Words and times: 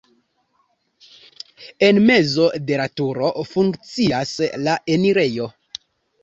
En 1.87 1.99
mezo 2.07 2.47
de 2.71 2.79
la 2.81 2.87
turo 3.03 3.29
funkcias 3.51 4.33
la 4.65 4.79
enirejo. 4.97 5.49